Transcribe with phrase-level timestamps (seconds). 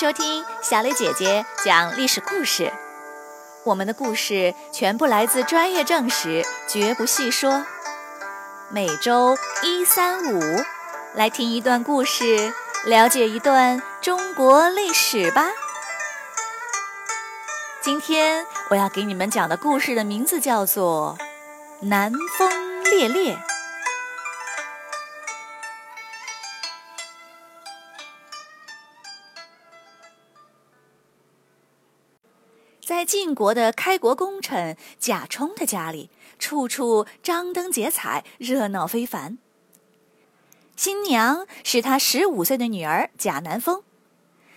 [0.00, 2.72] 收听小磊姐姐讲历史故事。
[3.66, 7.66] 我们的故事全部来自专业正史，绝不细说。
[8.70, 10.40] 每周一、三、五，
[11.14, 12.50] 来听一段故事，
[12.86, 15.50] 了解一段中国历史吧。
[17.82, 21.18] 今天我要给你们讲的故事的名字叫做
[21.88, 23.34] 《南风烈烈》。
[32.90, 39.38] 在晋国的开国功臣贾充的家里，处处张灯结彩，热闹非凡。
[40.74, 43.84] 新娘是他十五岁的女儿贾南风，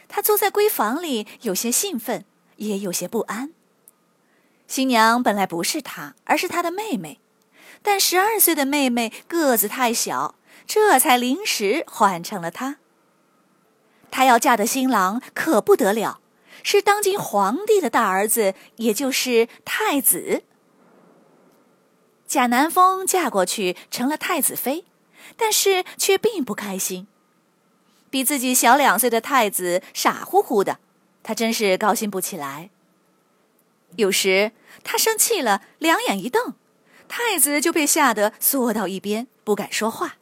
[0.08, 2.26] 他坐在闺房里，有些兴奋，
[2.56, 3.54] 也有些不安。
[4.66, 7.20] 新娘本来不是他，而是他的妹妹，
[7.84, 10.34] 但十二岁的妹妹个子太小，
[10.66, 12.78] 这才临时换成了他。
[14.09, 16.22] 她要嫁的新郎可不得了。
[16.64, 20.44] 是当今皇帝的大儿子，也就是太子
[22.25, 24.86] 贾南风嫁过去成了太子妃，
[25.38, 27.08] 但是却并不开心。
[28.09, 30.80] 比自己小两岁的太子傻乎乎的，
[31.22, 32.70] 他真是高兴不起来。
[33.98, 34.52] 有时
[34.83, 36.55] 他生气了，两眼一瞪，
[37.08, 40.16] 太子就被吓得缩到一边，不敢说话。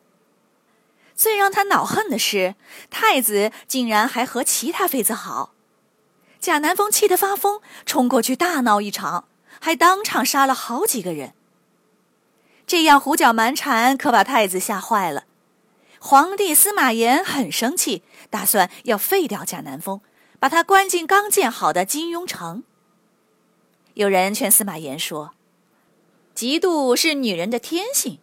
[1.16, 2.56] 最让他恼恨的是，
[2.90, 5.54] 太子竟然还和其他妃子好。
[6.42, 9.26] 贾南风气得发疯，冲过去大闹一场，
[9.60, 11.36] 还当场杀了好几个人。
[12.66, 15.26] 这样胡搅蛮缠，可把太子吓坏了。
[16.00, 20.02] 皇帝司马炎很生气，打算要废掉贾南风，
[20.40, 22.64] 把他关进刚建好的金庸城。
[23.94, 25.36] 有人劝司马炎说
[26.36, 28.18] ：“嫉妒是女人的天性，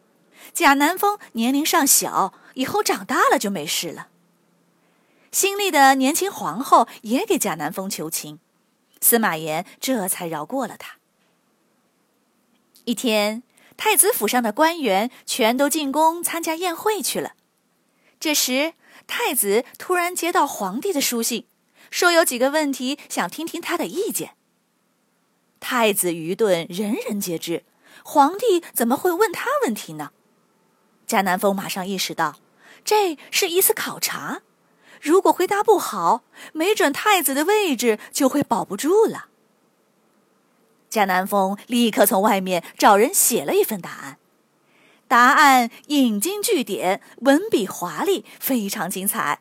[0.52, 4.08] 贾南风年龄尚小，以后长大了就没事了。”
[5.30, 8.38] 新立的年轻皇后也给贾南风求情，
[9.00, 10.96] 司马炎这才饶过了他。
[12.84, 13.42] 一天，
[13.76, 17.34] 太子府上的官员全都进宫参加宴会去了。
[18.18, 18.72] 这时，
[19.06, 21.46] 太子突然接到皇帝的书信，
[21.90, 24.34] 说有几个问题想听听他的意见。
[25.60, 27.64] 太子愚钝，人人皆知，
[28.02, 30.12] 皇帝怎么会问他问题呢？
[31.06, 32.38] 贾南风马上意识到，
[32.84, 34.42] 这是一次考察。
[35.00, 36.22] 如果回答不好，
[36.52, 39.26] 没准太子的位置就会保不住了。
[40.90, 44.18] 贾南风立刻从外面找人写了一份答案，
[45.06, 49.40] 答案引经据典，文笔华丽，非常精彩。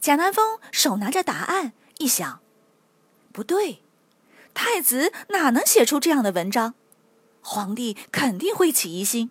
[0.00, 2.40] 贾南风手拿着答案，一想，
[3.32, 3.82] 不对，
[4.54, 6.74] 太子哪能写出这样的文章？
[7.42, 9.30] 皇帝肯定会起疑心。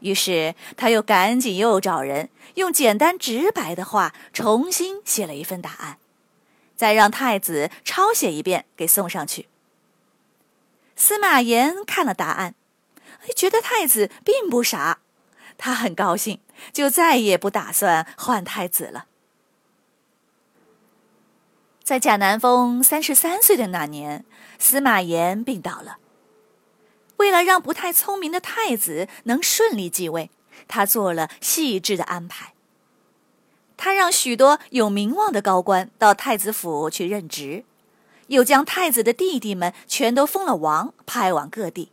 [0.00, 5.98] 于是他又赶紧又找人用简单直白的话重新写了一份答案，
[6.76, 9.48] 再让太子抄写一遍给送上去。
[10.96, 12.54] 司马炎看了答案，
[13.34, 15.00] 觉得太子并不傻，
[15.58, 16.40] 他很高兴，
[16.72, 19.06] 就再也不打算换太子了。
[21.82, 24.24] 在贾南风三十三岁的那年，
[24.58, 25.98] 司马炎病倒了。
[27.24, 30.30] 为了让不太聪明的太子能顺利继位，
[30.68, 32.52] 他做了细致的安排。
[33.78, 37.64] 他让许多有名望的高官到太子府去任职，
[38.26, 41.90] 又将太子的弟弟们全都封了王，派往各地。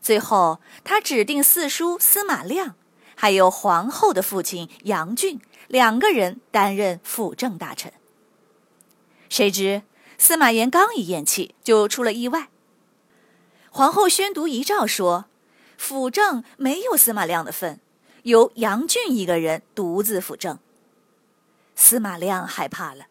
[0.00, 2.74] 最后，他指定四叔司马亮，
[3.14, 7.92] 还有皇后的父亲杨俊两个人担任辅政大臣。
[9.28, 9.82] 谁知
[10.18, 12.48] 司马炎刚一咽气，就出了意外。
[13.74, 15.24] 皇后宣读遗诏说
[15.78, 17.80] ：“辅政没有司马亮的份，
[18.24, 20.58] 由杨俊一个人独自辅政。”
[21.74, 23.06] 司马亮害怕了，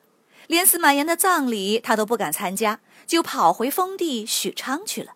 [0.46, 5.14] 连司马炎的葬礼他都不敢参加，就跑回封地许昌去了。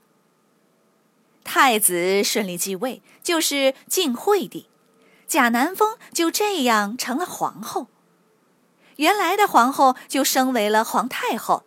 [1.44, 4.68] 太子顺利继位，就是晋惠帝，
[5.27, 7.86] 贾南风就这样成了皇后。
[8.95, 11.63] 原来的皇后就升为了皇太后，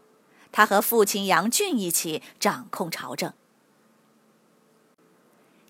[0.50, 3.32] 她和父亲杨俊一起掌控朝政。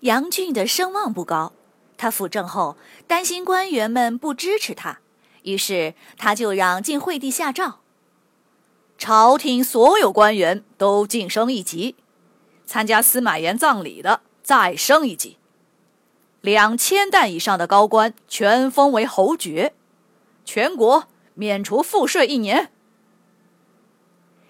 [0.01, 1.51] 杨俊的声望不高，
[1.97, 4.99] 他辅政后担心官员们不支持他，
[5.43, 7.79] 于是他就让晋惠帝下诏：
[8.97, 11.95] 朝廷所有官员都晋升一级，
[12.65, 15.37] 参加司马炎葬礼的再升一级，
[16.39, 19.73] 两千担以上的高官全封为侯爵，
[20.45, 22.71] 全国免除赋税一年。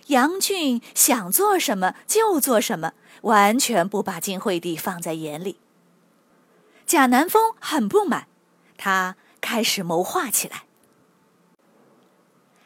[0.09, 2.93] 杨俊想做什么就做什么。
[3.23, 5.57] 完全不把晋惠帝放在眼里。
[6.85, 8.27] 贾南风很不满，
[8.77, 10.63] 他开始谋划起来。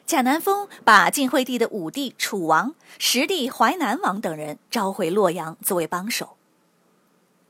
[0.05, 6.37] 贾南风把晋惠帝的五弟楚王、十弟淮南王等人召回洛阳作为帮手。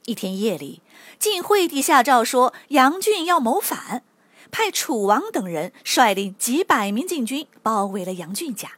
[0.06, 0.82] 一天夜里，
[1.20, 4.04] 晋惠帝下诏说杨俊要谋反，
[4.50, 8.78] 派楚王等人率领几百名禁军包围了杨俊家。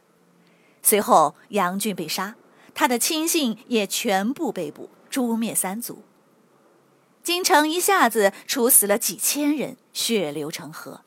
[0.86, 2.36] 随后，杨俊被杀，
[2.72, 6.04] 他的亲信也全部被捕，诛灭三族。
[7.24, 11.00] 京城一下子处死了几千人，血流成河。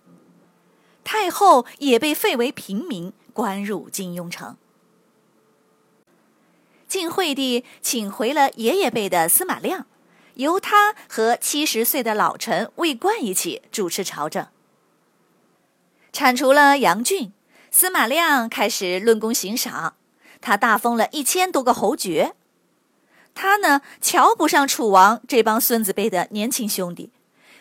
[1.05, 4.57] 太后也被废为平民，关入金庸城。
[6.89, 9.87] 晋惠帝请回了爷爷辈的司马亮，
[10.33, 14.45] 由他和七十岁的老臣魏冠一起主持朝政。
[16.11, 17.31] 铲除了杨俊，
[17.71, 19.95] 司马亮开始论功行赏，
[20.42, 22.36] 他大封了一千多个侯爵。
[23.33, 27.12] 他呢，瞧不上楚王这帮孙子辈的年轻兄弟，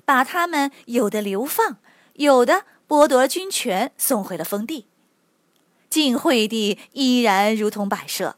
[0.05, 1.79] 把他们有的流放，
[2.15, 2.65] 有的。
[2.89, 4.87] 剥夺军权，送回了封地。
[5.91, 8.37] 晋惠帝依然如同摆设，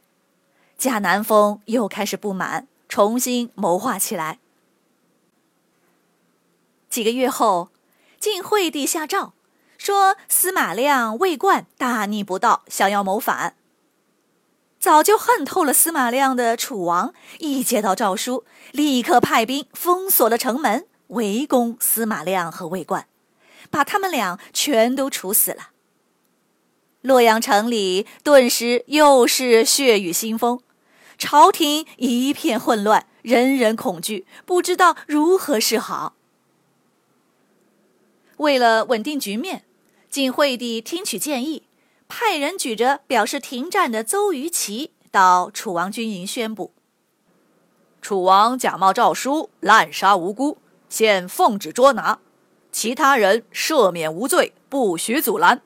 [0.77, 4.41] 贾南风又开始不满，重新谋划起来。
[6.89, 7.71] 几个月后，
[8.19, 9.35] 晋惠帝下诏
[9.81, 13.55] 说司马亮、魏冠大逆不道，想要谋反。
[14.79, 23.07] 早就恨透了司马亮的楚王，一接到诏书，立刻派兵封锁了城门，围攻司马亮和魏冠。
[23.71, 25.71] 把他们俩全都处死了。
[27.01, 30.61] 洛阳城里顿时又是血雨腥风，
[31.17, 36.13] 朝廷一片混乱，人人恐惧，不知道如何是好。
[38.37, 39.65] 为了稳定局面，
[40.11, 41.63] 晋惠帝听取建议，
[42.09, 46.73] 派人举着表示停战的邹鱼旗到楚王军营宣布：
[48.03, 50.59] 楚王假冒诏书，滥杀无辜，
[50.89, 52.19] 现奉旨捉拿。
[52.73, 55.63] 其他人赦免无罪，不许阻拦。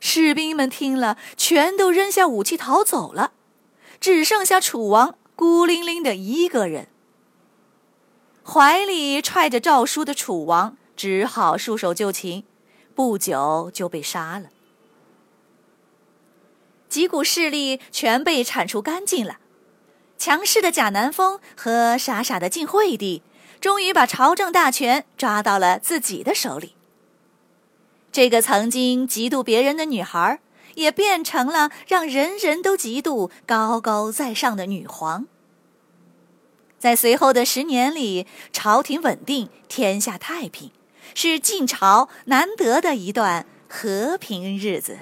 [0.00, 3.30] 士兵们听了，全都扔下武器逃走了，
[4.00, 6.88] 只剩下楚王孤零零的一个人。
[8.42, 12.44] 怀里揣着诏书的楚王只好束手就擒，
[12.98, 14.48] 不久就被杀了。
[16.88, 19.38] 几股势力全被铲除干净了，
[20.18, 23.22] 强势的贾南风和傻傻的晋惠帝。
[23.60, 26.74] 终于把朝政大权抓到了自己的手里。
[28.10, 30.40] 这个曾经嫉妒别人的女孩，
[30.74, 35.26] 也变成了让人人都嫉妒、高高在上的女皇。
[36.80, 40.72] 在随后的十年里，朝廷稳定，天下太平，
[41.14, 44.98] 是晋朝难得的一段和平日子。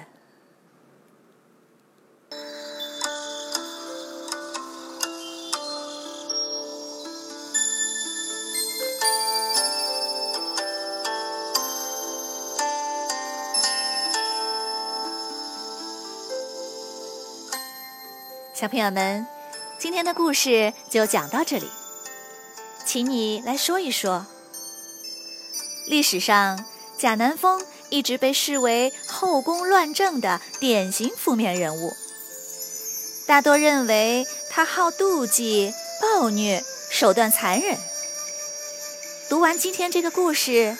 [18.53, 19.27] 小朋友们，
[19.77, 21.69] 今天的故事就讲到这里，
[22.85, 24.25] 请你来说一说。
[25.87, 26.65] 历史上，
[26.97, 31.93] 贾南风一直被视为后宫乱政的典型负面人物，
[33.25, 37.77] 大多认为他好妒忌、暴虐、手段残忍。
[39.29, 40.77] 读完今天这个故事，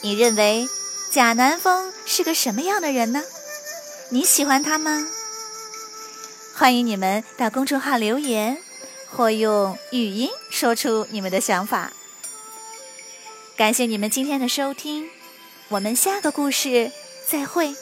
[0.00, 0.66] 你认为
[1.12, 3.22] 贾南风是个什么样的人呢？
[4.08, 5.06] 你喜欢他吗？
[6.56, 8.58] 欢迎你们到公众号留言，
[9.08, 11.92] 或用语音说出你们的想法。
[13.58, 15.08] 感谢你们今天的收听，
[15.68, 16.92] 我们下个故事
[17.26, 17.74] 再会。